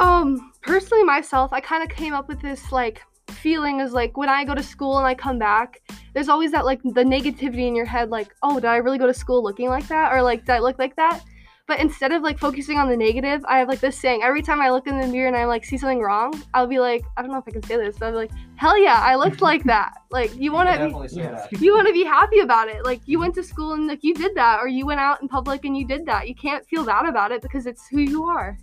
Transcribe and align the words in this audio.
Um, 0.00 0.52
personally, 0.62 1.04
myself, 1.04 1.52
I 1.52 1.60
kind 1.60 1.82
of 1.82 1.94
came 1.94 2.14
up 2.14 2.26
with 2.26 2.40
this 2.40 2.72
like 2.72 3.02
feeling 3.28 3.80
is 3.80 3.92
like 3.92 4.16
when 4.16 4.30
I 4.30 4.44
go 4.44 4.54
to 4.54 4.62
school 4.62 4.96
and 4.96 5.06
I 5.06 5.14
come 5.14 5.38
back, 5.38 5.82
there's 6.14 6.30
always 6.30 6.52
that 6.52 6.64
like 6.64 6.82
the 6.82 7.04
negativity 7.04 7.68
in 7.68 7.76
your 7.76 7.84
head, 7.84 8.08
like, 8.08 8.34
oh, 8.42 8.54
did 8.54 8.64
I 8.64 8.76
really 8.78 8.96
go 8.96 9.06
to 9.06 9.14
school 9.14 9.42
looking 9.42 9.68
like 9.68 9.86
that? 9.88 10.10
Or 10.12 10.22
like, 10.22 10.46
did 10.46 10.52
I 10.52 10.58
look 10.60 10.78
like 10.78 10.96
that? 10.96 11.22
But 11.66 11.80
instead 11.80 12.12
of 12.12 12.22
like 12.22 12.38
focusing 12.38 12.78
on 12.78 12.88
the 12.88 12.96
negative, 12.96 13.44
I 13.46 13.58
have 13.58 13.68
like 13.68 13.80
this 13.80 13.96
saying 13.96 14.22
every 14.22 14.40
time 14.40 14.62
I 14.62 14.70
look 14.70 14.86
in 14.86 14.98
the 14.98 15.06
mirror 15.06 15.28
and 15.28 15.36
I 15.36 15.44
like 15.44 15.66
see 15.66 15.76
something 15.76 16.00
wrong, 16.00 16.32
I'll 16.54 16.66
be 16.66 16.80
like, 16.80 17.04
I 17.18 17.22
don't 17.22 17.30
know 17.30 17.38
if 17.38 17.44
I 17.46 17.50
can 17.50 17.62
say 17.62 17.76
this, 17.76 17.98
but 17.98 18.06
I'll 18.06 18.12
be 18.12 18.16
like, 18.16 18.30
hell 18.56 18.76
yeah, 18.82 19.00
I 19.00 19.16
looked 19.16 19.40
like 19.50 19.64
that. 19.64 19.92
Like 20.10 20.34
you 20.34 20.50
want 20.50 20.68
to 20.70 21.58
you 21.60 21.74
want 21.74 21.86
to 21.86 21.92
be 21.92 22.04
happy 22.04 22.40
about 22.40 22.68
it. 22.68 22.86
Like 22.86 23.02
you 23.04 23.20
went 23.20 23.34
to 23.34 23.42
school 23.44 23.74
and 23.74 23.86
like 23.86 24.02
you 24.02 24.14
did 24.14 24.34
that, 24.34 24.60
or 24.60 24.66
you 24.66 24.86
went 24.86 24.98
out 24.98 25.20
in 25.20 25.28
public 25.28 25.66
and 25.66 25.76
you 25.76 25.86
did 25.86 26.06
that. 26.06 26.26
You 26.26 26.34
can't 26.34 26.66
feel 26.66 26.84
bad 26.86 27.06
about 27.06 27.32
it 27.32 27.42
because 27.42 27.66
it's 27.66 27.86
who 27.86 28.00
you 28.00 28.24
are. 28.24 28.56